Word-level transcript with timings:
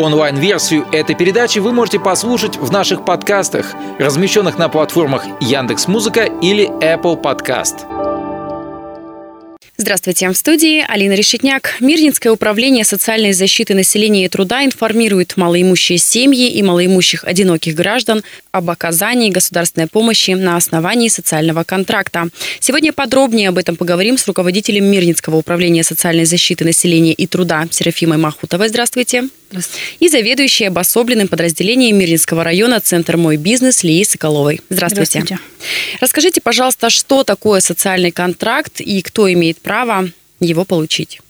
Онлайн-версию 0.00 0.86
этой 0.92 1.14
передачи 1.14 1.58
вы 1.58 1.74
можете 1.74 2.00
послушать 2.00 2.56
в 2.56 2.72
наших 2.72 3.04
подкастах, 3.04 3.74
размещенных 3.98 4.56
на 4.56 4.70
платформах 4.70 5.26
Яндекс.Музыка 5.42 6.24
или 6.40 6.70
Apple 6.82 7.22
Podcast. 7.22 7.84
Здравствуйте, 9.76 10.28
в 10.28 10.34
студии 10.34 10.84
Алина 10.86 11.12
Решетняк. 11.12 11.76
Мирнинское 11.80 12.32
управление 12.32 12.84
социальной 12.84 13.32
защиты 13.32 13.74
населения 13.74 14.26
и 14.26 14.28
труда 14.28 14.62
информирует 14.62 15.38
малоимущие 15.38 15.96
семьи 15.96 16.50
и 16.50 16.62
малоимущих 16.62 17.24
одиноких 17.24 17.74
граждан 17.74 18.22
об 18.52 18.70
оказании 18.70 19.30
государственной 19.30 19.86
помощи 19.86 20.32
на 20.32 20.56
основании 20.56 21.08
социального 21.08 21.64
контракта. 21.64 22.28
Сегодня 22.58 22.92
подробнее 22.92 23.48
об 23.48 23.58
этом 23.58 23.76
поговорим 23.76 24.18
с 24.18 24.26
руководителем 24.26 24.84
Мирнинского 24.84 25.36
управления 25.36 25.84
социальной 25.84 26.24
защиты 26.24 26.64
населения 26.64 27.12
и 27.12 27.26
труда 27.26 27.66
Серафимой 27.70 28.18
Махутовой. 28.18 28.68
Здравствуйте. 28.68 29.28
Здравствуйте. 29.50 29.80
И 29.98 30.08
заведующей 30.08 30.68
обособленным 30.68 31.28
подразделением 31.28 31.98
Мирнинского 31.98 32.44
района 32.44 32.80
Центр 32.80 33.16
«Мой 33.16 33.36
бизнес» 33.36 33.82
Лии 33.82 34.04
Соколовой. 34.04 34.60
Здравствуйте. 34.68 35.20
Здравствуйте. 35.20 35.42
Расскажите, 36.00 36.40
пожалуйста, 36.40 36.90
что 36.90 37.24
такое 37.24 37.60
социальный 37.60 38.10
контракт 38.12 38.80
и 38.80 39.02
кто 39.02 39.32
имеет 39.32 39.60
право 39.60 40.08
его 40.40 40.64
получить? 40.64 41.20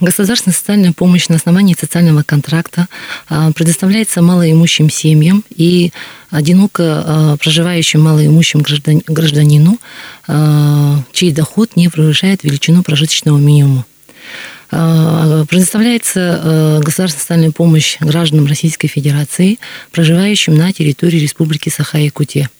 Государственная 0.00 0.54
социальная 0.54 0.92
помощь 0.92 1.28
на 1.28 1.36
основании 1.36 1.76
социального 1.78 2.22
контракта 2.22 2.86
а, 3.28 3.50
предоставляется 3.52 4.22
малоимущим 4.22 4.90
семьям 4.90 5.44
и 5.50 5.92
одиноко 6.30 7.02
а, 7.04 7.36
проживающим 7.36 8.02
малоимущим 8.02 8.60
гражданину, 8.60 9.78
а, 10.28 11.02
чей 11.12 11.32
доход 11.32 11.74
не 11.74 11.88
превышает 11.88 12.44
величину 12.44 12.82
прожиточного 12.82 13.38
минимума. 13.38 13.84
Предоставляется 14.70 16.82
государственная 16.84 17.22
социальная 17.22 17.50
помощь 17.52 17.96
гражданам 18.00 18.44
Российской 18.44 18.88
Федерации, 18.88 19.58
проживающим 19.92 20.58
на 20.58 20.74
территории 20.74 21.16
Республики 21.16 21.70
Саха-Якутия. 21.70 22.50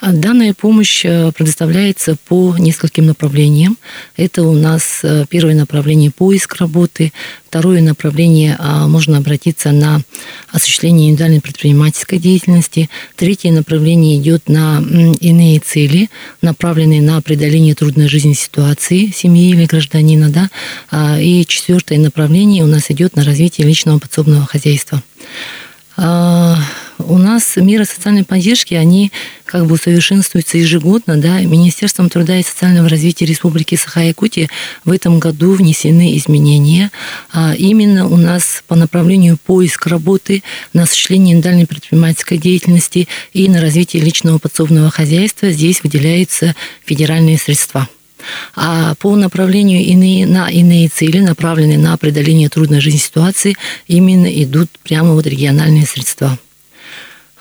А 0.00 0.12
данная 0.12 0.54
помощь 0.54 1.04
э, 1.04 1.30
предоставляется 1.32 2.16
по 2.26 2.56
нескольким 2.56 3.06
направлениям. 3.06 3.76
Это 4.16 4.42
у 4.42 4.54
нас 4.54 5.00
э, 5.02 5.26
первое 5.28 5.54
направление 5.54 6.10
поиск 6.10 6.56
работы, 6.56 7.12
второе 7.46 7.82
направление 7.82 8.56
а, 8.58 8.86
можно 8.86 9.18
обратиться 9.18 9.72
на 9.72 10.00
осуществление 10.52 11.08
индивидуальной 11.08 11.40
предпринимательской 11.40 12.18
деятельности, 12.18 12.88
третье 13.16 13.50
направление 13.50 14.16
идет 14.16 14.48
на 14.48 14.80
иные 15.20 15.58
цели, 15.58 16.08
направленные 16.40 17.02
на 17.02 17.20
преодоление 17.20 17.74
трудной 17.74 18.08
жизненной 18.08 18.36
ситуации 18.36 19.12
семьи 19.14 19.50
или 19.50 19.66
гражданина, 19.66 20.30
да, 20.30 20.48
а, 20.90 21.20
и 21.20 21.44
четвертое 21.44 21.98
направление 21.98 22.64
у 22.64 22.68
нас 22.68 22.90
идет 22.90 23.16
на 23.16 23.24
развитие 23.24 23.66
личного 23.66 23.98
подсобного 23.98 24.46
хозяйства. 24.46 25.02
У 27.06 27.18
нас 27.18 27.56
меры 27.56 27.84
социальной 27.84 28.24
поддержки, 28.24 28.74
они 28.74 29.12
как 29.44 29.66
бы 29.66 29.74
усовершенствуются 29.74 30.58
ежегодно. 30.58 31.16
Да? 31.16 31.40
Министерством 31.40 32.08
труда 32.08 32.38
и 32.38 32.42
социального 32.42 32.88
развития 32.88 33.26
Республики 33.26 33.74
Саха-Якутия 33.74 34.48
в 34.84 34.92
этом 34.92 35.18
году 35.18 35.52
внесены 35.52 36.16
изменения. 36.16 36.90
А 37.32 37.54
именно 37.54 38.06
у 38.06 38.16
нас 38.16 38.62
по 38.68 38.76
направлению 38.76 39.38
поиск 39.38 39.86
работы 39.86 40.42
на 40.72 40.84
осуществление 40.84 41.34
индивидуальной 41.34 41.66
предпринимательской 41.66 42.38
деятельности 42.38 43.08
и 43.32 43.48
на 43.48 43.60
развитие 43.60 44.02
личного 44.02 44.38
подсобного 44.38 44.90
хозяйства 44.90 45.50
здесь 45.50 45.82
выделяются 45.82 46.54
федеральные 46.84 47.38
средства. 47.38 47.88
А 48.54 48.94
по 48.96 49.16
направлению 49.16 49.82
иные, 49.82 50.26
на 50.26 50.48
иные 50.50 50.88
цели, 50.88 51.20
направленные 51.20 51.78
на 51.78 51.96
преодоление 51.96 52.48
трудной 52.48 52.80
жизненной 52.80 53.02
ситуации, 53.02 53.56
именно 53.86 54.26
идут 54.26 54.68
прямо 54.82 55.14
вот 55.14 55.26
региональные 55.26 55.86
средства. 55.86 56.38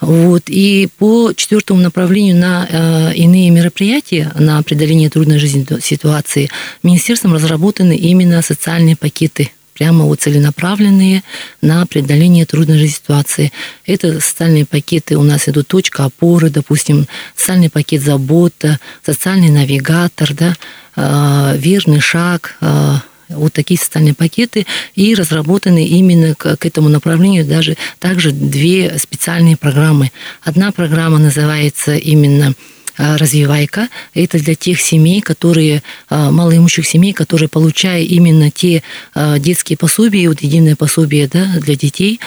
Вот. 0.01 0.43
И 0.47 0.87
по 0.97 1.33
четвертому 1.33 1.81
направлению 1.81 2.37
на 2.37 2.67
э, 2.69 3.13
иные 3.15 3.49
мероприятия 3.49 4.31
на 4.35 4.61
преодоление 4.63 5.09
трудной 5.09 5.39
жизненной 5.39 5.81
ситуации 5.81 6.49
министерством 6.83 7.33
разработаны 7.33 7.95
именно 7.95 8.41
социальные 8.41 8.95
пакеты 8.95 9.51
прямо 9.79 10.03
вот 10.03 10.19
целенаправленные 10.19 11.23
на 11.61 11.85
преодоление 11.85 12.45
трудной 12.45 12.77
жизненной 12.77 12.95
ситуации. 12.95 13.53
Это 13.85 14.19
социальные 14.19 14.65
пакеты, 14.65 15.17
у 15.17 15.23
нас 15.23 15.47
идут 15.47 15.67
точка 15.67 16.03
опоры, 16.03 16.49
допустим, 16.49 17.07
социальный 17.35 17.69
пакет 17.69 18.01
забота, 18.01 18.77
социальный 19.05 19.49
навигатор, 19.49 20.33
да, 20.33 20.55
э, 20.97 21.57
верный 21.57 22.01
шаг, 22.01 22.57
э, 22.59 22.95
вот 23.29 23.53
такие 23.53 23.79
социальные 23.79 24.13
пакеты 24.13 24.65
и 24.95 25.15
разработаны 25.15 25.85
именно 25.85 26.35
к, 26.35 26.57
к 26.57 26.65
этому 26.65 26.89
направлению 26.89 27.45
даже 27.45 27.77
также 27.99 28.31
две 28.31 28.97
специальные 28.97 29.57
программы. 29.57 30.11
Одна 30.41 30.71
программа 30.71 31.17
называется 31.19 31.95
именно 31.95 32.53
развивайка. 32.99 33.87
Это 34.13 34.37
для 34.39 34.55
тех 34.55 34.81
семей, 34.81 35.21
которые, 35.21 35.83
а, 36.09 36.31
малоимущих 36.31 36.85
семей, 36.85 37.13
которые, 37.13 37.47
получая 37.47 38.01
именно 38.01 38.51
те 38.51 38.83
а, 39.15 39.39
детские 39.39 39.77
пособия, 39.77 40.27
вот 40.27 40.41
единое 40.41 40.75
пособие 40.75 41.27
да, 41.27 41.45
для 41.59 41.75
детей, 41.75 42.19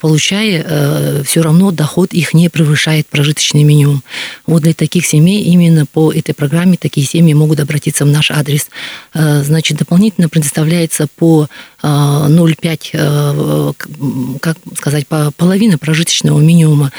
получая, 0.00 1.22
все 1.22 1.42
равно 1.42 1.70
доход 1.70 2.12
их 2.12 2.34
не 2.34 2.48
превышает 2.48 3.06
прожиточный 3.06 3.62
минимум. 3.62 4.02
Вот 4.46 4.62
для 4.62 4.74
таких 4.74 5.06
семей 5.06 5.44
именно 5.44 5.86
по 5.86 6.12
этой 6.12 6.34
программе 6.34 6.76
такие 6.76 7.06
семьи 7.06 7.34
могут 7.34 7.60
обратиться 7.60 8.04
в 8.04 8.08
наш 8.08 8.32
адрес. 8.32 8.66
Значит, 9.14 9.78
дополнительно 9.78 10.28
предоставляется 10.28 11.06
по 11.16 11.46
0,5, 11.82 14.38
как 14.40 14.56
сказать, 14.76 15.06
по 15.06 15.30
половина 15.36 15.78
прожиточного 15.78 16.40
минимума 16.40 16.90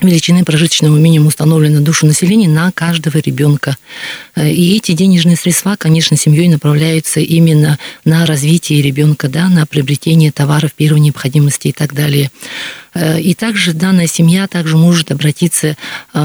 величины 0.00 0.44
прожиточного 0.44 0.96
минимума 0.96 1.28
установлены 1.28 1.80
душу 1.80 2.06
населения 2.06 2.48
на 2.48 2.70
каждого 2.72 3.18
ребенка. 3.18 3.76
Э, 4.34 4.50
и 4.50 4.76
эти 4.76 4.92
денежные 4.92 5.36
средства, 5.36 5.76
конечно, 5.78 6.16
семьей 6.16 6.48
направляются 6.48 7.20
именно 7.20 7.78
на 8.04 8.26
развитие 8.26 8.82
ребенка, 8.82 9.28
да, 9.28 9.48
на 9.48 9.66
приобретение 9.66 10.32
товаров 10.32 10.72
первой 10.74 11.00
необходимости 11.00 11.68
и 11.68 11.72
так 11.72 11.94
далее. 11.94 12.30
Э, 12.96 13.20
и 13.20 13.34
также 13.34 13.72
данная 13.72 14.06
семья 14.06 14.46
также 14.46 14.76
может 14.76 15.10
обратиться, 15.10 15.76
э, 16.14 16.18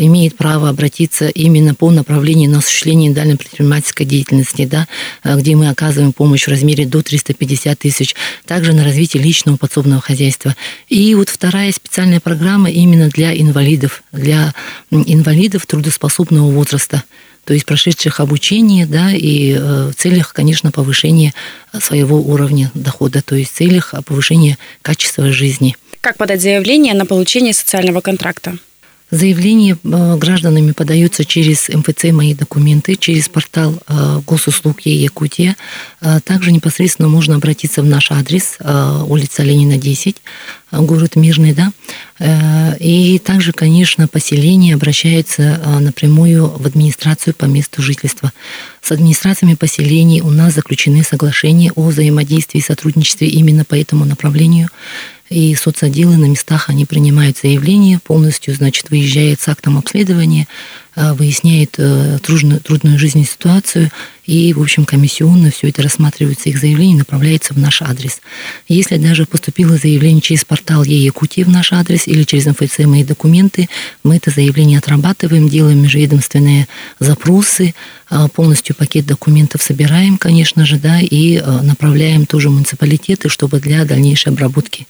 имеет 0.00 0.36
право 0.36 0.68
обратиться 0.68 1.28
именно 1.28 1.74
по 1.74 1.90
направлению 1.90 2.50
на 2.50 2.58
осуществление 2.58 3.08
индивидуальной 3.08 3.38
предпринимательской 3.38 4.04
деятельности, 4.04 4.66
да, 4.66 4.86
э, 5.24 5.36
где 5.36 5.56
мы 5.56 5.70
оказываем 5.70 6.12
помощь 6.12 6.44
в 6.44 6.48
размере 6.48 6.84
до 6.84 7.02
350 7.02 7.78
тысяч, 7.78 8.14
также 8.46 8.72
на 8.74 8.84
развитие 8.84 9.22
личного 9.22 9.56
подсобного 9.56 10.00
хозяйства. 10.00 10.54
И 10.88 11.14
вот 11.14 11.30
вторая 11.30 11.72
специальная 11.72 12.20
программа 12.20 12.70
именно 12.70 13.08
для 13.08 13.34
инвалидов, 13.36 14.02
для 14.12 14.52
инвалидов 14.90 15.66
трудоспособного 15.66 16.50
возраста 16.50 17.02
то 17.46 17.54
есть 17.54 17.64
прошедших 17.64 18.20
обучение, 18.20 18.86
да, 18.86 19.12
и 19.12 19.54
в 19.54 19.94
целях, 19.96 20.34
конечно, 20.34 20.70
повышения 20.70 21.32
своего 21.80 22.20
уровня 22.20 22.70
дохода, 22.74 23.22
то 23.22 23.34
есть 23.34 23.52
в 23.52 23.56
целях 23.56 23.94
повышения 24.04 24.58
качества 24.82 25.32
жизни. 25.32 25.74
Как 26.00 26.16
подать 26.16 26.40
заявление 26.40 26.94
на 26.94 27.04
получение 27.04 27.52
социального 27.52 28.00
контракта? 28.00 28.56
Заявление 29.10 29.76
э, 29.82 30.16
гражданами 30.16 30.70
подаются 30.70 31.24
через 31.24 31.68
МФЦ 31.68 32.04
«Мои 32.12 32.32
документы», 32.32 32.94
через 32.94 33.28
портал 33.28 33.82
э, 33.88 34.20
госуслуг 34.24 34.82
Якутия. 34.82 35.56
Э, 36.00 36.20
также 36.24 36.52
непосредственно 36.52 37.08
можно 37.08 37.34
обратиться 37.34 37.82
в 37.82 37.86
наш 37.86 38.12
адрес, 38.12 38.56
улица 39.06 39.42
Ленина, 39.42 39.76
10, 39.76 40.16
город 40.72 41.16
Мирный, 41.16 41.52
да. 41.52 41.72
И 42.78 43.18
также, 43.18 43.52
конечно, 43.52 44.06
поселение 44.06 44.74
обращается 44.74 45.60
напрямую 45.80 46.46
в 46.46 46.66
администрацию 46.66 47.34
по 47.34 47.46
месту 47.46 47.82
жительства. 47.82 48.32
С 48.80 48.92
администрациями 48.92 49.54
поселений 49.54 50.20
у 50.20 50.30
нас 50.30 50.54
заключены 50.54 51.02
соглашения 51.02 51.72
о 51.74 51.88
взаимодействии 51.88 52.58
и 52.58 52.62
сотрудничестве 52.62 53.26
именно 53.26 53.64
по 53.64 53.74
этому 53.74 54.04
направлению– 54.04 54.68
и 55.30 55.54
соцотделы 55.54 56.16
на 56.16 56.26
местах, 56.26 56.68
они 56.68 56.84
принимают 56.84 57.38
заявление 57.38 58.00
полностью, 58.00 58.54
значит, 58.54 58.90
выезжает 58.90 59.40
с 59.40 59.48
актом 59.48 59.78
обследования, 59.78 60.48
выясняет 61.14 61.74
э, 61.78 62.18
трудную, 62.22 62.60
трудную 62.60 62.98
жизненную 62.98 63.26
ситуацию, 63.26 63.90
и, 64.26 64.52
в 64.52 64.60
общем, 64.60 64.84
комиссионно 64.84 65.50
все 65.50 65.68
это 65.68 65.82
рассматривается, 65.82 66.48
их 66.48 66.58
заявление 66.58 66.98
направляется 66.98 67.52
в 67.52 67.58
наш 67.58 67.82
адрес. 67.82 68.20
Если 68.68 68.96
даже 68.96 69.26
поступило 69.26 69.76
заявление 69.76 70.20
через 70.20 70.44
портал 70.44 70.84
Е-Якутии 70.84 71.42
в 71.42 71.48
наш 71.48 71.72
адрес 71.72 72.06
или 72.06 72.22
через 72.22 72.46
МФЦ 72.46 72.80
«Мои 72.80 73.02
документы», 73.02 73.68
мы 74.04 74.16
это 74.16 74.30
заявление 74.30 74.78
отрабатываем, 74.78 75.48
делаем 75.48 75.82
межведомственные 75.82 76.68
запросы, 77.00 77.74
а, 78.08 78.28
полностью 78.28 78.76
пакет 78.76 79.06
документов 79.06 79.62
собираем, 79.62 80.16
конечно 80.16 80.64
же, 80.64 80.78
да, 80.78 81.00
и 81.00 81.38
а, 81.38 81.62
направляем 81.62 82.26
тоже 82.26 82.50
муниципалитеты, 82.50 83.28
чтобы 83.28 83.58
для 83.58 83.84
дальнейшей 83.84 84.32
обработки 84.32 84.86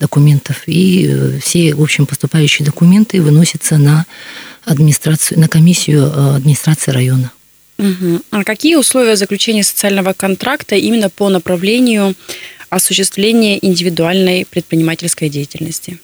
документов. 0.00 0.62
И 0.66 1.08
э, 1.08 1.38
все, 1.40 1.74
в 1.74 1.82
общем, 1.82 2.06
поступающие 2.06 2.64
документы 2.64 3.20
выносятся 3.22 3.78
на 3.78 4.06
администрацию, 4.64 5.38
на 5.38 5.48
комиссию 5.48 6.04
э, 6.04 6.36
администрации 6.36 6.90
района. 6.92 7.30
Угу. 7.78 8.22
А 8.30 8.44
какие 8.44 8.76
условия 8.76 9.16
заключения 9.16 9.64
социального 9.64 10.12
контракта 10.12 10.76
именно 10.76 11.10
по 11.10 11.28
направлению 11.28 12.14
осуществление 12.70 13.64
индивидуальной 13.64 14.46
предпринимательской 14.48 15.28
деятельности? 15.28 15.98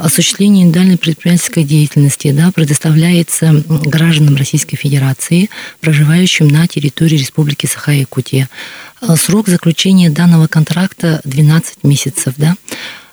осуществление 0.00 0.64
индивидуальной 0.64 0.98
предпринимательской 0.98 1.64
деятельности 1.64 2.30
да, 2.32 2.50
предоставляется 2.52 3.62
гражданам 3.66 4.36
Российской 4.36 4.76
Федерации, 4.76 5.50
проживающим 5.80 6.48
на 6.48 6.66
территории 6.66 7.16
Республики 7.16 7.66
Саха-Якутия. 7.66 8.48
Срок 9.16 9.48
заключения 9.48 10.10
данного 10.10 10.46
контракта 10.46 11.20
12 11.24 11.84
месяцев. 11.84 12.34
Да. 12.36 12.54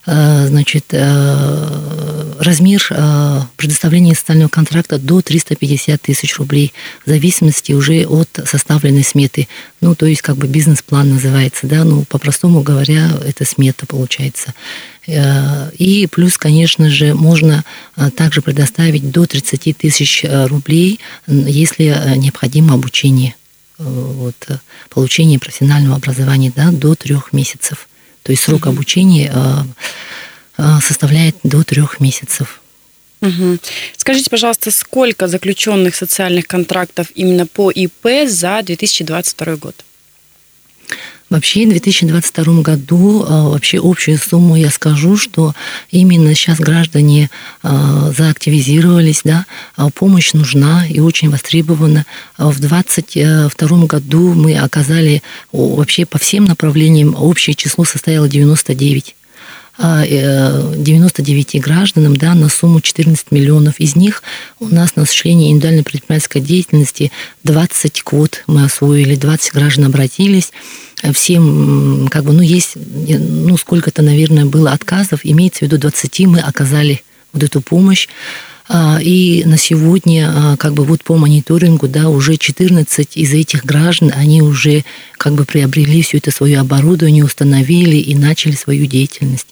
Э, 0.09 0.47
значит, 0.47 0.85
э, 0.91 2.33
размер 2.39 2.87
э, 2.91 3.41
предоставления 3.57 4.15
социального 4.15 4.47
контракта 4.47 4.99
до 4.99 5.21
350 5.21 6.01
тысяч 6.01 6.37
рублей, 6.37 6.71
в 7.05 7.09
зависимости 7.09 7.73
уже 7.73 8.05
от 8.07 8.29
составленной 8.45 9.03
сметы. 9.03 9.49
Ну, 9.81 9.95
то 9.95 10.05
есть, 10.05 10.21
как 10.21 10.37
бы 10.37 10.47
бизнес-план 10.47 11.09
называется, 11.09 11.67
да, 11.67 11.83
ну, 11.83 12.05
по-простому 12.05 12.61
говоря, 12.61 13.11
это 13.25 13.43
смета 13.43 13.85
получается. 13.85 14.53
И 15.05 16.07
плюс, 16.11 16.37
конечно 16.37 16.89
же, 16.89 17.13
можно 17.13 17.63
также 18.17 18.41
предоставить 18.41 19.09
до 19.09 19.25
30 19.25 19.77
тысяч 19.77 20.25
рублей, 20.29 20.99
если 21.27 21.95
необходимо 22.17 22.73
обучение, 22.73 23.35
вот, 23.77 24.35
получение 24.89 25.39
профессионального 25.39 25.95
образования 25.95 26.51
да, 26.55 26.71
до 26.71 26.95
трех 26.95 27.33
месяцев. 27.33 27.87
То 28.23 28.31
есть 28.31 28.43
срок 28.43 28.67
обучения 28.67 29.31
э, 29.33 29.63
э, 30.57 30.79
составляет 30.81 31.35
до 31.43 31.63
трех 31.63 31.99
месяцев. 31.99 32.61
Угу. 33.21 33.57
Скажите, 33.97 34.29
пожалуйста, 34.29 34.69
сколько 34.71 35.27
заключенных 35.27 35.95
социальных 35.95 36.47
контрактов 36.47 37.07
именно 37.15 37.47
по 37.47 37.71
ИП 37.71 38.27
за 38.27 38.61
2022 38.63 39.55
год? 39.55 39.75
Вообще 41.29 41.65
в 41.65 41.69
2022 41.69 42.61
году 42.61 43.25
а, 43.27 43.49
вообще 43.49 43.79
общую 43.83 44.17
сумму 44.17 44.55
я 44.55 44.69
скажу, 44.69 45.17
что 45.17 45.53
именно 45.91 46.33
сейчас 46.33 46.59
граждане 46.59 47.29
а, 47.63 48.11
заактивизировались, 48.15 49.21
да, 49.25 49.45
а 49.75 49.89
помощь 49.89 50.31
нужна 50.31 50.87
и 50.87 51.01
очень 51.01 51.29
востребована. 51.29 52.05
В 52.37 52.59
2022 52.59 53.85
году 53.85 54.33
мы 54.33 54.57
оказали 54.57 55.21
вообще 55.51 56.05
по 56.05 56.17
всем 56.17 56.45
направлениям 56.45 57.13
общее 57.15 57.55
число 57.55 57.83
составило 57.83 58.29
99 58.29 59.15
99 59.77 61.55
э, 61.55 61.59
гражданам 61.59 62.15
да, 62.15 62.33
на 62.33 62.49
сумму 62.49 62.81
14 62.81 63.31
миллионов. 63.31 63.79
Из 63.79 63.95
них 63.95 64.23
у 64.59 64.67
нас 64.67 64.95
на 64.95 65.03
осуществление 65.03 65.51
индивидуальной 65.51 65.83
предпринимательской 65.83 66.41
деятельности 66.41 67.11
20 67.43 68.01
квот 68.03 68.43
мы 68.47 68.63
освоили, 68.63 69.15
20 69.15 69.53
граждан 69.53 69.85
обратились. 69.85 70.51
Всем, 71.13 72.07
как 72.09 72.23
бы, 72.23 72.33
ну, 72.33 72.41
есть, 72.41 72.73
ну, 72.75 73.55
сколько-то, 73.57 74.01
наверное, 74.01 74.45
было 74.45 74.71
отказов, 74.71 75.19
имеется 75.23 75.59
в 75.59 75.61
виду 75.63 75.77
20 75.77 76.19
мы 76.21 76.39
оказали 76.39 77.03
вот 77.33 77.43
эту 77.43 77.61
помощь. 77.61 78.07
А, 78.69 78.99
и 79.01 79.43
на 79.45 79.57
сегодня, 79.57 80.31
а, 80.33 80.57
как 80.57 80.73
бы 80.73 80.83
вот 80.83 81.03
по 81.03 81.15
мониторингу, 81.15 81.87
да, 81.87 82.09
уже 82.09 82.37
14 82.37 83.15
из 83.15 83.33
этих 83.33 83.65
граждан, 83.65 84.11
они 84.13 84.41
уже 84.41 84.83
как 85.17 85.33
бы 85.33 85.45
приобрели 85.45 86.01
все 86.01 86.17
это 86.17 86.31
свое 86.31 86.59
оборудование, 86.59 87.23
установили 87.23 87.95
и 87.95 88.13
начали 88.15 88.53
свою 88.53 88.85
деятельность. 88.85 89.47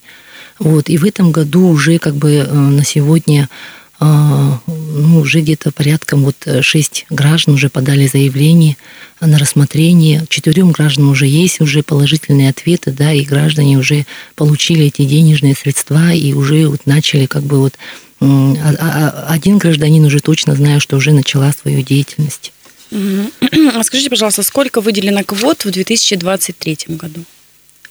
Вот, 0.60 0.90
и 0.90 0.98
в 0.98 1.06
этом 1.06 1.32
году 1.32 1.68
уже 1.68 1.98
как 1.98 2.16
бы 2.16 2.32
э, 2.32 2.54
на 2.54 2.84
сегодня 2.84 3.50
а, 3.98 4.60
ну, 4.68 5.20
уже 5.20 5.40
где-то 5.40 5.72
порядком 5.72 6.26
вот 6.26 6.36
шесть 6.62 7.06
граждан 7.10 7.56
уже 7.56 7.70
подали 7.70 8.08
заявление 8.08 8.76
на 9.22 9.38
рассмотрение. 9.38 10.26
Четырем 10.28 10.72
гражданам 10.72 11.12
уже 11.12 11.28
есть 11.28 11.62
уже 11.62 11.82
положительные 11.82 12.50
ответы, 12.50 12.92
да, 12.92 13.14
и 13.14 13.24
граждане 13.24 13.78
уже 13.78 14.06
получили 14.36 14.88
эти 14.88 15.06
денежные 15.06 15.56
средства 15.56 16.12
и 16.12 16.34
уже 16.34 16.68
вот 16.68 16.86
начали 16.86 17.26
как 17.26 17.44
бы 17.44 17.60
вот 17.60 17.76
один 18.20 19.58
гражданин 19.58 20.06
уже 20.06 20.20
точно 20.20 20.56
знаю, 20.56 20.80
что 20.80 20.98
уже 20.98 21.12
начала 21.12 21.52
свою 21.52 21.82
деятельность. 21.82 22.52
А 23.76 23.84
скажите, 23.84 24.10
пожалуйста, 24.10 24.44
сколько 24.44 24.80
выделено 24.80 25.24
квот 25.24 25.66
в 25.66 25.72
2023 25.72 26.78
году? 26.90 27.26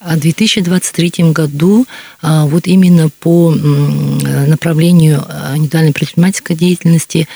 В 0.05 0.19
2023 0.19 1.33
году 1.33 1.87
а, 2.21 2.47
вот 2.47 2.67
именно 2.67 3.09
по 3.09 3.51
направлению 3.53 5.25
индивидуальной 5.57 5.93
предпринимательской 5.93 6.55
деятельности, 6.57 7.29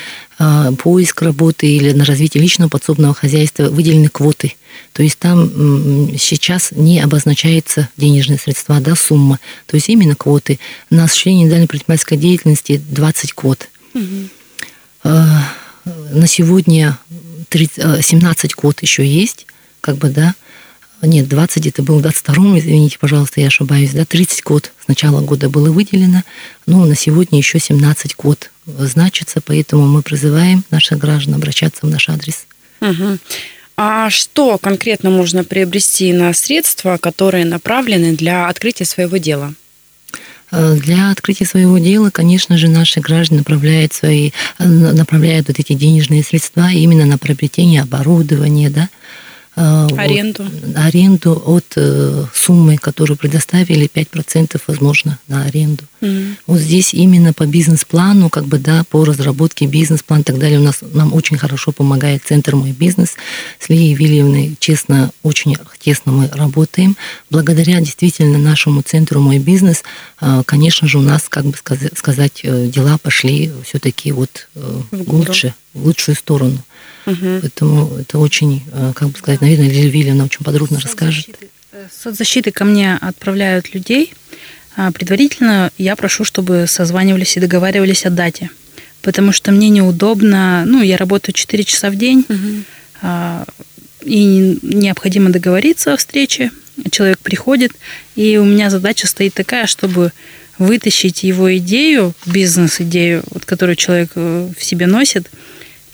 поиск 0.82 1.22
работы 1.22 1.66
или 1.66 1.92
на 1.92 2.04
развитие 2.04 2.42
личного 2.42 2.68
подсобного 2.68 3.14
хозяйства 3.14 3.64
выделены 3.64 4.08
квоты– 4.08 4.54
то 4.92 5.02
есть 5.02 5.18
там 5.18 5.48
сейчас 6.18 6.72
не 6.72 7.00
обозначается 7.00 7.88
денежные 7.96 8.38
средства, 8.38 8.80
да, 8.80 8.96
сумма. 8.96 9.38
То 9.66 9.76
есть 9.76 9.88
именно 9.88 10.14
квоты. 10.14 10.58
На 10.90 11.04
осуществление 11.04 11.42
индивидуальной 11.42 11.68
предпринимательской 11.68 12.16
деятельности 12.16 12.82
20 12.90 13.32
квот. 13.32 13.68
Угу. 13.94 14.28
На 15.04 16.26
сегодня 16.26 16.98
30, 17.48 18.04
17 18.04 18.54
квот 18.54 18.82
еще 18.82 19.06
есть, 19.06 19.46
как 19.80 19.98
бы, 19.98 20.08
да. 20.08 20.34
Нет, 21.02 21.28
20 21.28 21.66
это 21.66 21.82
был 21.82 21.98
в 21.98 22.02
22 22.02 22.58
извините, 22.58 22.98
пожалуйста, 22.98 23.40
я 23.40 23.46
ошибаюсь, 23.46 23.92
да, 23.92 24.04
30 24.04 24.42
квот 24.42 24.72
с 24.84 24.88
начала 24.88 25.20
года 25.20 25.48
было 25.48 25.70
выделено, 25.70 26.24
но 26.66 26.84
на 26.84 26.96
сегодня 26.96 27.38
еще 27.38 27.60
17 27.60 28.14
квот 28.14 28.50
значится, 28.66 29.40
поэтому 29.40 29.86
мы 29.86 30.02
призываем 30.02 30.64
наших 30.70 30.98
граждан 30.98 31.34
обращаться 31.34 31.86
в 31.86 31.88
наш 31.88 32.08
адрес. 32.08 32.46
Угу. 32.80 33.18
А 33.76 34.10
что 34.10 34.58
конкретно 34.58 35.10
можно 35.10 35.44
приобрести 35.44 36.12
на 36.12 36.32
средства, 36.32 36.96
которые 36.96 37.44
направлены 37.44 38.16
для 38.16 38.48
открытия 38.48 38.84
своего 38.84 39.18
дела? 39.18 39.54
Э, 40.50 40.74
для 40.74 41.12
открытия 41.12 41.46
своего 41.46 41.78
дела, 41.78 42.10
конечно 42.10 42.58
же, 42.58 42.68
наши 42.68 43.00
граждане 43.00 43.38
направляют 43.38 43.92
свои, 43.92 44.32
э, 44.58 44.66
направляют 44.66 45.46
вот 45.46 45.60
эти 45.60 45.74
денежные 45.74 46.24
средства 46.24 46.70
именно 46.72 47.06
на 47.06 47.18
приобретение 47.18 47.82
оборудования, 47.82 48.68
да, 48.68 48.88
Э, 48.88 48.97
аренду? 49.58 50.44
Вот, 50.44 50.76
аренду 50.76 51.42
от 51.46 51.72
э, 51.76 52.24
суммы, 52.32 52.76
которую 52.76 53.16
предоставили, 53.16 53.90
5% 53.92 54.60
возможно 54.66 55.18
на 55.26 55.44
аренду. 55.44 55.84
Mm. 56.00 56.34
Вот 56.46 56.60
здесь 56.60 56.94
именно 56.94 57.32
по 57.32 57.46
бизнес-плану, 57.46 58.30
как 58.30 58.46
бы, 58.46 58.58
да, 58.58 58.84
по 58.88 59.04
разработке 59.04 59.66
бизнес-плана 59.66 60.20
и 60.20 60.24
так 60.24 60.38
далее, 60.38 60.60
у 60.60 60.62
нас 60.62 60.78
нам 60.92 61.12
очень 61.12 61.36
хорошо 61.36 61.72
помогает 61.72 62.22
Центр 62.24 62.54
«Мой 62.54 62.72
бизнес». 62.72 63.16
С 63.58 63.68
Лией 63.68 63.94
Вильевной, 63.94 64.56
честно, 64.60 65.10
очень 65.22 65.56
тесно 65.78 66.12
мы 66.12 66.28
работаем. 66.28 66.96
Благодаря 67.30 67.80
действительно 67.80 68.38
нашему 68.38 68.82
Центру 68.82 69.20
«Мой 69.20 69.38
бизнес», 69.38 69.82
э, 70.20 70.42
конечно 70.46 70.86
же, 70.86 70.98
у 70.98 71.02
нас, 71.02 71.28
как 71.28 71.46
бы 71.46 71.56
сказать, 71.96 72.40
дела 72.42 72.98
пошли 72.98 73.50
все-таки 73.64 74.12
вот 74.12 74.48
лучше, 74.92 75.54
в 75.74 75.84
лучшую 75.84 76.16
сторону. 76.16 76.58
Угу. 77.08 77.40
Поэтому 77.40 77.96
это 77.96 78.18
очень, 78.18 78.62
э, 78.70 78.92
как 78.94 79.08
бы 79.08 79.18
сказать, 79.18 79.40
наверное, 79.40 79.68
Лилия 79.68 79.90
Вильевна 79.90 80.24
очень 80.24 80.44
подробно 80.44 80.78
расскажет. 80.78 81.26
Соцзащиты 81.90 82.50
ко 82.50 82.64
мне 82.64 82.96
отправляют 83.00 83.74
людей. 83.74 84.12
А 84.76 84.92
предварительно 84.92 85.72
я 85.78 85.96
прошу, 85.96 86.24
чтобы 86.24 86.66
созванивались 86.68 87.36
и 87.36 87.40
договаривались 87.40 88.04
о 88.04 88.10
дате. 88.10 88.50
Потому 89.00 89.32
что 89.32 89.52
мне 89.52 89.70
неудобно, 89.70 90.64
ну, 90.66 90.82
я 90.82 90.96
работаю 90.96 91.34
4 91.34 91.64
часа 91.64 91.90
в 91.90 91.96
день, 91.96 92.26
угу. 92.28 93.06
и 94.04 94.58
необходимо 94.62 95.30
договориться 95.30 95.94
о 95.94 95.96
встрече. 95.96 96.50
Человек 96.90 97.18
приходит, 97.20 97.72
и 98.16 98.36
у 98.36 98.44
меня 98.44 98.70
задача 98.70 99.06
стоит 99.06 99.34
такая, 99.34 99.66
чтобы 99.66 100.12
вытащить 100.58 101.22
его 101.22 101.56
идею, 101.56 102.12
бизнес-идею, 102.26 103.22
вот, 103.30 103.44
которую 103.44 103.76
человек 103.76 104.10
э, 104.14 104.50
в 104.56 104.64
себе 104.64 104.86
носит, 104.86 105.30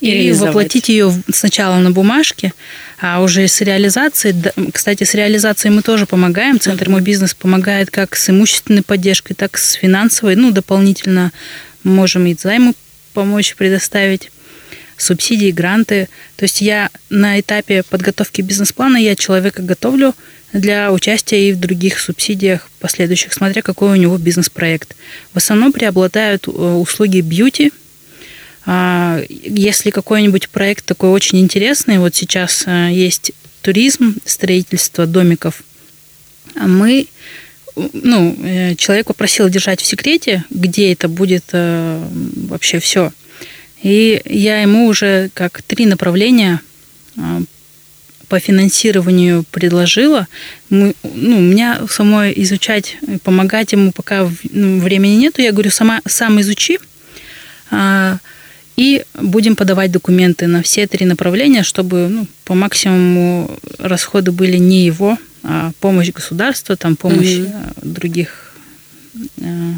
и 0.01 0.31
воплотить 0.33 0.89
ее 0.89 1.13
сначала 1.33 1.77
на 1.77 1.91
бумажке, 1.91 2.53
а 2.99 3.21
уже 3.21 3.47
с 3.47 3.61
реализацией, 3.61 4.35
кстати, 4.71 5.03
с 5.03 5.13
реализацией 5.13 5.73
мы 5.73 5.81
тоже 5.81 6.05
помогаем. 6.05 6.59
Центр 6.59 6.89
«Мой 6.89 7.01
бизнес» 7.01 7.33
помогает 7.33 7.89
как 7.91 8.15
с 8.15 8.29
имущественной 8.29 8.83
поддержкой, 8.83 9.33
так 9.33 9.57
и 9.57 9.59
с 9.59 9.73
финансовой. 9.73 10.35
Ну, 10.35 10.51
дополнительно 10.51 11.31
можем 11.83 12.25
и 12.25 12.35
займы 12.35 12.73
помочь 13.13 13.55
предоставить, 13.55 14.31
субсидии, 14.97 15.51
гранты. 15.51 16.07
То 16.37 16.43
есть 16.43 16.61
я 16.61 16.89
на 17.09 17.39
этапе 17.39 17.83
подготовки 17.83 18.41
бизнес-плана, 18.41 18.97
я 18.97 19.15
человека 19.15 19.61
готовлю 19.61 20.15
для 20.53 20.91
участия 20.91 21.49
и 21.49 21.53
в 21.53 21.59
других 21.59 21.99
субсидиях 21.99 22.69
последующих, 22.79 23.33
смотря 23.33 23.61
какой 23.61 23.91
у 23.91 23.95
него 23.95 24.17
бизнес-проект. 24.17 24.95
В 25.33 25.37
основном 25.37 25.73
преобладают 25.73 26.47
э, 26.47 26.51
услуги 26.51 27.19
бьюти– 27.19 27.71
если 28.67 29.91
какой-нибудь 29.91 30.49
проект 30.49 30.85
такой 30.85 31.09
очень 31.09 31.39
интересный, 31.39 31.99
вот 31.99 32.15
сейчас 32.15 32.63
э, 32.65 32.89
есть 32.91 33.31
туризм, 33.61 34.15
строительство 34.25 35.05
домиков, 35.05 35.63
мы, 36.55 37.07
ну, 37.75 38.35
э, 38.43 38.75
человек 38.75 39.07
попросил 39.07 39.49
держать 39.49 39.81
в 39.81 39.85
секрете, 39.85 40.43
где 40.49 40.91
это 40.91 41.07
будет 41.07 41.45
э, 41.51 42.07
вообще 42.47 42.79
все. 42.79 43.11
И 43.83 44.21
я 44.25 44.61
ему 44.61 44.87
уже 44.87 45.29
как 45.35 45.61
три 45.61 45.85
направления 45.85 46.59
по 48.27 48.39
финансированию 48.39 49.43
предложила. 49.51 50.27
Мы, 50.69 50.95
ну, 51.03 51.37
у 51.37 51.41
меня 51.41 51.81
самой 51.87 52.33
изучать, 52.37 52.97
помогать 53.23 53.73
ему 53.73 53.91
пока 53.91 54.29
ну, 54.51 54.79
времени 54.79 55.15
нету. 55.15 55.41
Я 55.41 55.51
говорю, 55.51 55.69
сама, 55.69 56.01
сам 56.07 56.41
изучи, 56.41 56.79
а, 57.69 58.17
и 58.75 59.05
будем 59.13 59.55
подавать 59.55 59.91
документы 59.91 60.47
на 60.47 60.61
все 60.61 60.87
три 60.87 61.05
направления, 61.05 61.63
чтобы 61.63 62.07
ну, 62.09 62.27
по 62.43 62.53
максимуму 62.53 63.57
расходы 63.77 64.31
были 64.31 64.57
не 64.57 64.85
его, 64.85 65.17
а 65.43 65.71
помощь 65.79 66.11
государства, 66.11 66.75
там 66.75 66.95
помощь 66.95 67.37
угу. 67.37 67.51
других 67.81 68.53
а, 69.41 69.73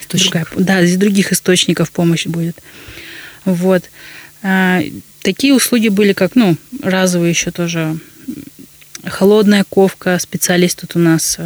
источников. 0.00 0.52
Другая, 0.54 0.66
да, 0.66 0.80
из 0.80 0.96
других 0.96 1.32
источников 1.32 1.90
помощь 1.90 2.26
будет. 2.26 2.56
Вот. 3.44 3.84
А, 4.42 4.82
такие 5.22 5.54
услуги 5.54 5.88
были, 5.88 6.12
как, 6.12 6.34
ну, 6.34 6.56
разовые 6.82 7.30
еще 7.30 7.50
тоже. 7.50 7.98
Холодная 9.04 9.64
ковка, 9.68 10.18
специалист 10.18 10.80
тут 10.80 10.96
у 10.96 10.98
нас 10.98 11.38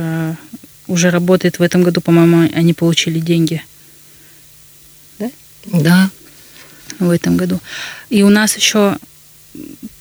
уже 0.86 1.10
работает 1.10 1.58
в 1.58 1.62
этом 1.62 1.82
году, 1.82 2.00
по-моему, 2.00 2.48
они 2.54 2.74
получили 2.74 3.20
деньги. 3.20 3.62
Да? 5.18 5.30
Да. 5.66 6.10
В 6.98 7.10
этом 7.10 7.36
году. 7.36 7.60
И 8.10 8.22
у 8.22 8.28
нас 8.28 8.56
еще, 8.56 8.96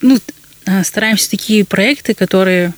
ну, 0.01 0.19
а, 0.65 0.83
стараемся 0.83 1.29
такие 1.29 1.65
проекты, 1.65 2.13
которые 2.13 2.73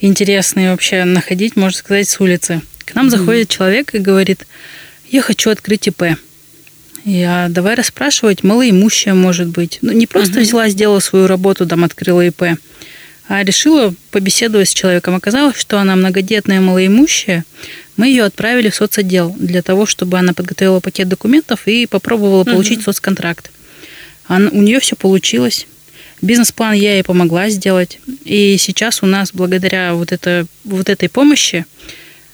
интересные 0.00 0.70
вообще 0.70 1.04
находить, 1.04 1.56
можно 1.56 1.76
сказать, 1.76 2.08
с 2.08 2.20
улицы. 2.20 2.62
К 2.84 2.94
нам 2.94 3.06
mm-hmm. 3.06 3.10
заходит 3.10 3.48
человек 3.48 3.94
и 3.94 3.98
говорит, 3.98 4.46
я 5.10 5.22
хочу 5.22 5.50
открыть 5.50 5.86
ИП. 5.86 6.16
Я 7.04 7.48
давай 7.50 7.74
расспрашивать, 7.74 8.42
малоимущая, 8.42 9.14
может 9.14 9.48
быть. 9.48 9.78
Ну, 9.82 9.92
не 9.92 10.06
просто 10.06 10.38
uh-huh. 10.38 10.42
взяла, 10.42 10.68
сделала 10.70 11.00
свою 11.00 11.26
работу, 11.26 11.66
там, 11.66 11.84
открыла 11.84 12.26
ИП, 12.26 12.58
а 13.28 13.44
решила 13.44 13.94
побеседовать 14.10 14.70
с 14.70 14.74
человеком. 14.74 15.14
Оказалось, 15.14 15.56
что 15.56 15.78
она 15.78 15.96
многодетная, 15.96 16.62
малоимущая. 16.62 17.44
Мы 17.96 18.08
ее 18.08 18.24
отправили 18.24 18.70
в 18.70 18.74
соцотдел 18.74 19.34
для 19.38 19.62
того, 19.62 19.86
чтобы 19.86 20.18
она 20.18 20.32
подготовила 20.32 20.80
пакет 20.80 21.08
документов 21.08 21.66
и 21.66 21.86
попробовала 21.86 22.42
uh-huh. 22.42 22.52
получить 22.52 22.82
соцконтракт. 22.82 23.50
Она, 24.26 24.50
у 24.50 24.62
нее 24.62 24.80
все 24.80 24.96
получилось. 24.96 25.66
Бизнес-план 26.20 26.72
я 26.72 26.94
ей 26.94 27.04
помогла 27.04 27.50
сделать. 27.50 27.98
И 28.24 28.56
сейчас 28.58 29.02
у 29.02 29.06
нас, 29.06 29.32
благодаря 29.32 29.94
вот, 29.94 30.12
это, 30.12 30.46
вот 30.64 30.88
этой 30.88 31.08
помощи, 31.08 31.66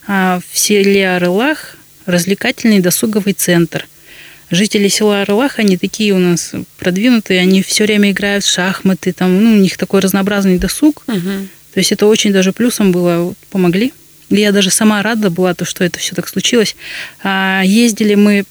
а, 0.06 0.40
в 0.50 0.58
селе 0.58 1.10
Орлах 1.10 1.76
развлекательный 2.06 2.80
досуговый 2.80 3.34
центр– 3.34 3.86
жители 4.50 4.88
села 4.88 5.22
Орлах, 5.22 5.58
они 5.58 5.76
такие 5.76 6.12
у 6.12 6.18
нас 6.18 6.52
продвинутые, 6.78 7.40
они 7.40 7.62
все 7.62 7.84
время 7.84 8.10
играют 8.10 8.44
в 8.44 8.50
шахматы, 8.50 9.12
там, 9.12 9.42
ну, 9.42 9.52
у 9.52 9.56
них 9.56 9.76
такой 9.78 10.00
разнообразный 10.00 10.58
досуг. 10.58 11.04
Угу. 11.06 11.48
То 11.72 11.78
есть 11.78 11.92
это 11.92 12.06
очень 12.06 12.32
даже 12.32 12.52
плюсом 12.52 12.92
было, 12.92 13.34
помогли. 13.50 13.92
Я 14.30 14.52
даже 14.52 14.70
сама 14.70 15.02
рада 15.02 15.28
была, 15.28 15.54
то, 15.54 15.64
что 15.64 15.84
это 15.84 15.98
все 15.98 16.14
так 16.14 16.28
случилось. 16.28 16.76
А, 17.22 17.62
ездили 17.64 18.14
мы 18.14 18.44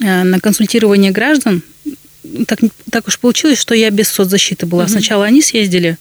а, 0.00 0.24
на 0.24 0.40
консультирование 0.40 1.10
граждан, 1.10 1.62
так, 2.46 2.60
так 2.90 3.08
уж 3.08 3.18
получилось, 3.18 3.58
что 3.58 3.74
я 3.74 3.90
без 3.90 4.08
соцзащиты 4.08 4.66
была. 4.66 4.84
Угу. 4.84 4.92
Сначала 4.92 5.24
они 5.24 5.42
съездили, 5.42 5.96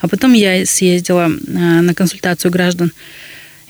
а 0.00 0.08
потом 0.08 0.34
я 0.34 0.66
съездила 0.66 1.26
а, 1.26 1.30
на 1.30 1.94
консультацию 1.94 2.50
граждан. 2.50 2.92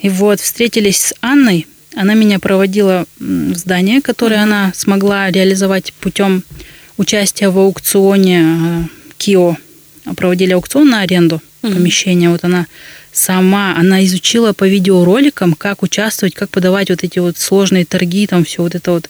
И 0.01 0.09
вот 0.09 0.41
встретились 0.41 0.99
с 0.99 1.15
Анной, 1.21 1.67
она 1.95 2.15
меня 2.15 2.39
проводила 2.39 3.07
в 3.19 3.55
здание, 3.55 4.01
которое 4.01 4.37
mm-hmm. 4.37 4.43
она 4.43 4.73
смогла 4.75 5.31
реализовать 5.31 5.93
путем 5.95 6.45
участия 6.97 7.49
в 7.49 7.59
аукционе 7.59 8.45
э, 8.45 8.83
КИО. 9.19 9.57
Проводили 10.17 10.53
аукцион 10.53 10.89
на 10.89 11.01
аренду 11.01 11.43
mm-hmm. 11.63 11.75
помещения. 11.75 12.31
Вот 12.31 12.45
она 12.45 12.67
сама, 13.13 13.75
она 13.77 14.05
изучила 14.05 14.53
по 14.53 14.69
видеороликам, 14.69 15.55
как 15.55 15.83
участвовать, 15.83 16.35
как 16.35 16.51
подавать 16.51 16.91
вот 16.91 17.03
эти 17.05 17.19
вот 17.19 17.39
сложные 17.39 17.85
торги, 17.85 18.27
там 18.27 18.45
все 18.45 18.63
вот 18.63 18.75
это 18.75 18.93
вот. 18.93 19.09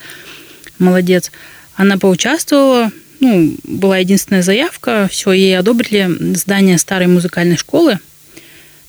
Молодец. 0.78 1.30
Она 1.74 1.98
поучаствовала, 1.98 2.90
ну, 3.20 3.54
была 3.64 3.98
единственная 3.98 4.42
заявка, 4.42 5.08
все, 5.10 5.32
ей 5.32 5.58
одобрили 5.58 6.34
здание 6.34 6.78
старой 6.78 7.06
музыкальной 7.06 7.58
школы. 7.58 7.98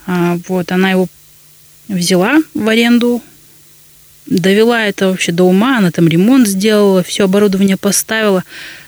А, 0.07 0.39
вот, 0.47 0.71
она 0.71 0.91
его 0.91 1.07
взяла 1.89 2.39
в 2.53 2.67
аренду, 2.67 3.21
довела 4.31 4.85
это 4.85 5.09
вообще 5.09 5.31
до 5.31 5.43
ума, 5.43 5.77
она 5.77 5.91
там 5.91 6.07
ремонт 6.07 6.47
сделала, 6.47 7.03
все 7.03 7.25
оборудование 7.25 7.77
поставила. 7.77 8.43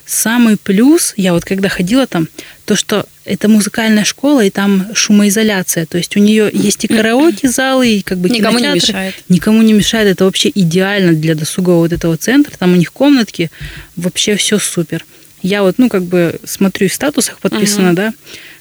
Самый 0.06 0.58
плюс, 0.58 1.14
я 1.16 1.34
вот 1.34 1.46
когда 1.46 1.70
ходила 1.70 2.08
там, 2.08 2.28
то, 2.66 2.76
что 2.76 3.06
это 3.26 3.48
музыкальная 3.48 4.04
школа, 4.04 4.44
и 4.44 4.50
там 4.50 4.88
шумоизоляция. 4.94 5.86
То 5.86 5.98
есть 5.98 6.16
у 6.18 6.20
нее 6.20 6.50
есть 6.52 6.84
и 6.84 6.88
караоке 6.88 7.50
залы, 7.50 7.90
и 7.90 8.02
как 8.02 8.18
бы 8.18 8.30
Никому 8.30 8.60
не 8.60 8.70
мешает. 8.70 9.16
Никому 9.30 9.62
не 9.62 9.74
мешает. 9.74 10.10
Это 10.10 10.26
вообще 10.26 10.52
идеально 10.54 11.14
для 11.14 11.36
досугового 11.36 11.80
вот 11.80 11.94
этого 11.94 12.18
центра. 12.18 12.56
Там 12.58 12.74
у 12.74 12.76
них 12.76 12.92
комнатки, 12.92 13.50
вообще 13.96 14.36
все 14.36 14.60
супер. 14.60 15.06
Я 15.42 15.64
вот, 15.64 15.78
ну, 15.78 15.90
как 15.90 16.04
бы 16.04 16.40
смотрю 16.46 16.90
в 16.90 16.94
статусах 16.94 17.40
подписано, 17.40 17.90
uh-huh. 17.90 17.94
да, 17.94 18.14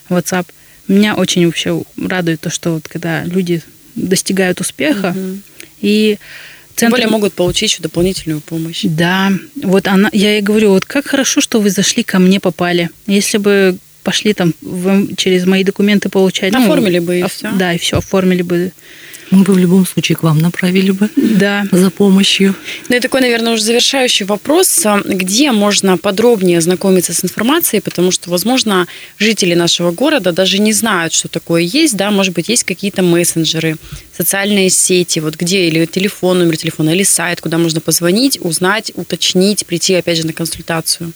WhatsApp. 0.09 0.47
Меня 0.87 1.15
очень 1.15 1.45
вообще 1.45 1.81
радует 1.97 2.41
то, 2.41 2.49
что 2.49 2.73
вот 2.73 2.87
когда 2.89 3.23
люди 3.23 3.61
достигают 3.95 4.59
успеха, 4.59 5.13
uh-huh. 5.15 5.39
и 5.81 6.17
Центр... 6.75 6.95
Тем 6.97 7.03
более 7.03 7.07
могут 7.07 7.33
получить 7.33 7.71
еще 7.71 7.83
дополнительную 7.83 8.41
помощь. 8.41 8.81
Да, 8.83 9.31
вот 9.55 9.87
она, 9.87 10.09
я 10.11 10.33
ей 10.33 10.41
говорю, 10.41 10.71
вот 10.71 10.85
как 10.85 11.05
хорошо, 11.05 11.41
что 11.41 11.59
вы 11.59 11.69
зашли 11.69 12.03
ко 12.03 12.19
мне, 12.19 12.39
попали. 12.39 12.89
Если 13.05 13.37
бы 13.37 13.77
пошли 14.03 14.33
там 14.33 14.53
в, 14.61 15.15
через 15.15 15.45
мои 15.45 15.63
документы 15.63 16.09
получать. 16.09 16.53
Ну, 16.53 16.63
оформили 16.63 16.99
ну, 16.99 17.05
бы 17.05 17.19
и 17.19 17.21
оф, 17.21 17.33
все. 17.33 17.51
Да, 17.53 17.73
и 17.73 17.77
все, 17.77 17.97
оформили 17.97 18.41
бы 18.41 18.71
мы 19.33 19.43
бы 19.43 19.53
в 19.53 19.57
любом 19.57 19.85
случае 19.85 20.15
к 20.15 20.23
вам 20.23 20.39
направили 20.39 20.91
бы 20.91 21.09
да. 21.15 21.65
за 21.71 21.89
помощью. 21.89 22.55
Ну 22.89 22.95
и 22.95 22.99
такой, 22.99 23.21
наверное, 23.21 23.53
уже 23.53 23.63
завершающий 23.63 24.25
вопрос. 24.25 24.85
Где 25.05 25.51
можно 25.51 25.97
подробнее 25.97 26.59
ознакомиться 26.59 27.13
с 27.13 27.23
информацией, 27.23 27.81
потому 27.81 28.11
что, 28.11 28.29
возможно, 28.29 28.87
жители 29.17 29.55
нашего 29.55 29.91
города 29.91 30.31
даже 30.31 30.59
не 30.59 30.73
знают, 30.73 31.13
что 31.13 31.27
такое 31.27 31.61
есть, 31.61 31.95
да, 31.95 32.11
может 32.11 32.33
быть, 32.33 32.49
есть 32.49 32.63
какие-то 32.63 33.01
мессенджеры, 33.01 33.77
социальные 34.15 34.69
сети, 34.69 35.19
вот 35.19 35.35
где, 35.35 35.67
или 35.67 35.85
телефон, 35.85 36.39
номер 36.39 36.57
телефона, 36.57 36.91
или 36.91 37.03
сайт, 37.03 37.41
куда 37.41 37.57
можно 37.57 37.81
позвонить, 37.81 38.39
узнать, 38.41 38.91
уточнить, 38.95 39.65
прийти, 39.65 39.95
опять 39.95 40.17
же, 40.17 40.27
на 40.27 40.33
консультацию. 40.33 41.11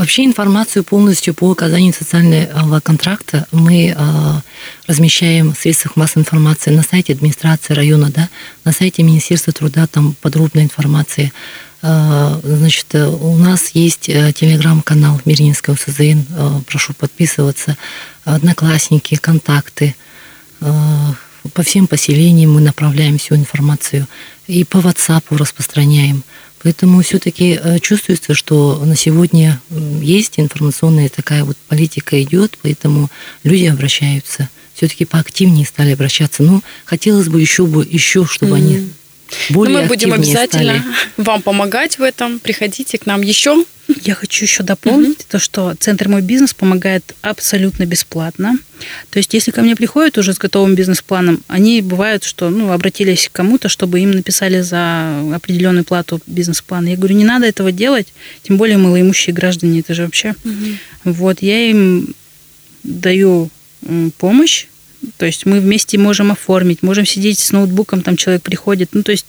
Вообще 0.00 0.24
информацию 0.24 0.82
полностью 0.82 1.34
по 1.34 1.52
оказанию 1.52 1.92
социального 1.92 2.80
контракта 2.80 3.46
мы 3.52 3.94
э, 3.94 4.40
размещаем 4.86 5.52
в 5.52 5.58
средствах 5.58 5.94
массовой 5.94 6.22
информации 6.22 6.70
на 6.70 6.82
сайте 6.82 7.12
администрации 7.12 7.74
района, 7.74 8.10
да, 8.10 8.30
на 8.64 8.72
сайте 8.72 9.02
Министерства 9.02 9.52
труда, 9.52 9.86
там 9.86 10.16
подробная 10.22 10.64
информация. 10.64 11.32
Э, 11.82 12.40
значит, 12.42 12.94
у 12.94 13.36
нас 13.36 13.72
есть 13.74 14.08
э, 14.08 14.32
телеграм-канал 14.32 15.20
Мирнинского 15.26 15.76
СЗН, 15.76 16.20
прошу 16.66 16.94
подписываться, 16.94 17.76
одноклассники, 18.24 19.16
контакты. 19.16 19.94
По 20.60 21.62
всем 21.62 21.86
поселениям 21.86 22.52
мы 22.54 22.62
направляем 22.62 23.18
всю 23.18 23.34
информацию 23.34 24.06
и 24.46 24.64
по 24.64 24.78
WhatsApp 24.78 25.24
распространяем. 25.28 26.24
Поэтому 26.62 27.02
все-таки 27.02 27.58
э, 27.62 27.78
чувствуется, 27.78 28.34
что 28.34 28.82
на 28.84 28.94
сегодня 28.94 29.60
есть 30.02 30.38
информационная 30.38 31.08
такая 31.08 31.44
вот 31.44 31.56
политика 31.68 32.22
идет, 32.22 32.58
поэтому 32.62 33.10
люди 33.44 33.64
обращаются. 33.64 34.48
Все-таки 34.74 35.04
поактивнее 35.04 35.66
стали 35.66 35.92
обращаться. 35.92 36.42
Но 36.42 36.62
хотелось 36.84 37.28
бы 37.28 37.40
еще 37.40 37.66
бы 37.66 37.86
еще, 37.88 38.26
чтобы 38.26 38.52
mm-hmm. 38.52 38.56
они 38.56 38.90
более 39.50 39.76
Но 39.76 39.82
мы 39.82 39.88
будем 39.88 40.12
обязательно 40.12 40.78
стали. 40.78 40.82
вам 41.16 41.42
помогать 41.42 41.98
в 41.98 42.02
этом. 42.02 42.38
Приходите 42.38 42.98
к 42.98 43.06
нам 43.06 43.22
еще. 43.22 43.64
Я 44.02 44.14
хочу 44.14 44.44
еще 44.44 44.62
дополнить 44.62 45.20
угу. 45.20 45.26
то, 45.30 45.38
что 45.38 45.74
Центр 45.78 46.08
«Мой 46.08 46.22
бизнес» 46.22 46.54
помогает 46.54 47.14
абсолютно 47.22 47.86
бесплатно. 47.86 48.56
То 49.10 49.18
есть, 49.18 49.34
если 49.34 49.50
ко 49.50 49.62
мне 49.62 49.74
приходят 49.74 50.16
уже 50.16 50.32
с 50.32 50.38
готовым 50.38 50.74
бизнес-планом, 50.74 51.42
они 51.48 51.82
бывают, 51.82 52.22
что 52.22 52.50
ну, 52.50 52.72
обратились 52.72 53.28
к 53.28 53.32
кому-то, 53.32 53.68
чтобы 53.68 54.00
им 54.00 54.12
написали 54.12 54.60
за 54.60 55.34
определенную 55.34 55.84
плату 55.84 56.20
бизнес-план. 56.26 56.86
Я 56.86 56.96
говорю, 56.96 57.16
не 57.16 57.24
надо 57.24 57.46
этого 57.46 57.72
делать, 57.72 58.12
тем 58.42 58.58
более 58.58 58.78
малоимущие 58.78 59.34
граждане, 59.34 59.80
это 59.80 59.94
же 59.94 60.04
вообще. 60.04 60.34
Угу. 60.44 61.12
Вот, 61.12 61.42
я 61.42 61.70
им 61.70 62.14
даю 62.84 63.50
помощь, 64.18 64.66
то 65.16 65.26
есть 65.26 65.46
мы 65.46 65.60
вместе 65.60 65.98
можем 65.98 66.32
оформить, 66.32 66.82
можем 66.82 67.06
сидеть 67.06 67.38
с 67.38 67.52
ноутбуком, 67.52 68.02
там 68.02 68.16
человек 68.16 68.42
приходит. 68.42 68.90
Ну, 68.92 69.02
то 69.02 69.12
есть 69.12 69.26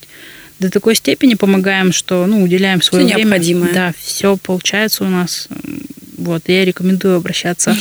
до 0.59 0.69
такой 0.69 0.95
степени 0.95 1.33
помогаем, 1.33 1.91
что 1.91 2.25
ну, 2.27 2.43
уделяем 2.43 2.81
свое 2.81 3.05
все 3.05 3.15
время. 3.15 3.29
Необходимое. 3.29 3.73
Да, 3.73 3.93
все 3.99 4.37
получается 4.37 5.03
у 5.03 5.07
нас. 5.07 5.47
Вот, 6.17 6.43
я 6.47 6.63
рекомендую 6.65 7.15
обращаться. 7.15 7.75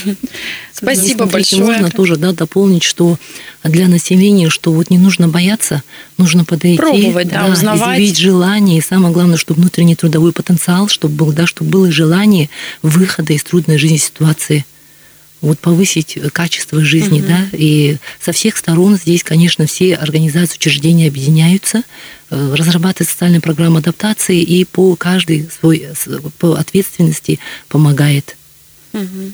Спасибо 0.72 1.26
большое. 1.26 1.62
Можно 1.62 1.90
тоже 1.90 2.16
да, 2.16 2.32
дополнить, 2.32 2.82
что 2.82 3.18
для 3.62 3.86
населения, 3.86 4.48
что 4.48 4.72
вот 4.72 4.88
не 4.88 4.96
нужно 4.96 5.28
бояться, 5.28 5.82
нужно 6.16 6.46
подойти, 6.46 6.78
Пробовать, 6.78 7.28
да, 7.28 7.46
да, 7.46 7.52
узнавать. 7.52 7.98
изъявить 7.98 8.16
желание, 8.16 8.78
и 8.78 8.82
самое 8.82 9.12
главное, 9.12 9.36
чтобы 9.36 9.60
внутренний 9.60 9.94
трудовой 9.94 10.32
потенциал, 10.32 10.88
чтобы 10.88 11.14
был, 11.16 11.32
да, 11.32 11.46
чтобы 11.46 11.70
было 11.70 11.92
желание 11.92 12.48
выхода 12.80 13.34
из 13.34 13.44
трудной 13.44 13.76
жизни 13.76 13.98
ситуации. 13.98 14.64
Вот 15.40 15.58
повысить 15.58 16.18
качество 16.32 16.84
жизни, 16.84 17.20
угу. 17.20 17.28
да, 17.28 17.46
и 17.52 17.96
со 18.20 18.32
всех 18.32 18.56
сторон 18.56 18.96
здесь, 18.96 19.22
конечно, 19.22 19.66
все 19.66 19.94
организации, 19.94 20.56
учреждения 20.56 21.08
объединяются, 21.08 21.82
э, 22.30 22.54
разрабатывают 22.54 23.10
социальные 23.10 23.40
программы 23.40 23.78
адаптации 23.78 24.40
и 24.40 24.64
по 24.64 24.96
каждой 24.96 25.48
свой 25.60 25.88
по 26.38 26.54
ответственности 26.54 27.38
помогает. 27.68 28.36
Угу. 28.92 29.32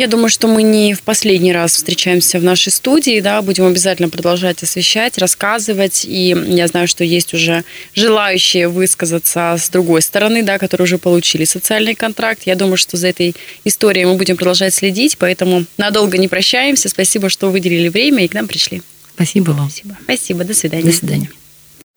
Я 0.00 0.06
думаю, 0.06 0.30
что 0.30 0.48
мы 0.48 0.62
не 0.62 0.94
в 0.94 1.02
последний 1.02 1.52
раз 1.52 1.74
встречаемся 1.74 2.38
в 2.38 2.42
нашей 2.42 2.72
студии, 2.72 3.20
да, 3.20 3.42
будем 3.42 3.66
обязательно 3.66 4.08
продолжать 4.08 4.62
освещать, 4.62 5.18
рассказывать, 5.18 6.06
и 6.06 6.34
я 6.48 6.68
знаю, 6.68 6.88
что 6.88 7.04
есть 7.04 7.34
уже 7.34 7.64
желающие 7.94 8.68
высказаться 8.68 9.56
с 9.58 9.68
другой 9.68 10.00
стороны, 10.00 10.42
да, 10.42 10.56
которые 10.56 10.86
уже 10.86 10.96
получили 10.96 11.44
социальный 11.44 11.94
контракт. 11.94 12.44
Я 12.46 12.56
думаю, 12.56 12.78
что 12.78 12.96
за 12.96 13.08
этой 13.08 13.36
историей 13.66 14.06
мы 14.06 14.14
будем 14.14 14.38
продолжать 14.38 14.72
следить, 14.72 15.18
поэтому 15.18 15.66
надолго 15.76 16.16
не 16.16 16.28
прощаемся. 16.28 16.88
Спасибо, 16.88 17.28
что 17.28 17.50
выделили 17.50 17.90
время 17.90 18.24
и 18.24 18.28
к 18.28 18.32
нам 18.32 18.48
пришли. 18.48 18.80
Спасибо 19.16 19.50
вам. 19.50 19.68
Спасибо. 19.68 19.98
Спасибо. 20.04 20.44
До 20.44 20.54
свидания. 20.54 20.84
До 20.84 20.92
свидания. 20.92 21.30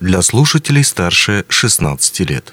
Для 0.02 0.22
слушателей 0.22 0.84
старше 0.84 1.46
16 1.48 2.20
лет. 2.30 2.52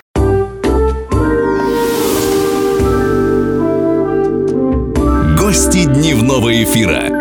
Гости 5.40 5.87
дневного 5.87 6.52
эфира. 6.62 7.19